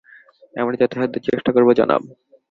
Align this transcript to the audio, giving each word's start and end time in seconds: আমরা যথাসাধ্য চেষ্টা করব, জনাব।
আমরা 0.55 0.75
যথাসাধ্য 0.75 1.15
চেষ্টা 1.27 1.49
করব, 1.51 1.69
জনাব। 1.73 2.01